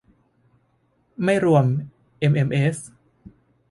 [1.23, 1.65] ไม่รวม
[2.19, 2.77] เอ็มเอ็มเอส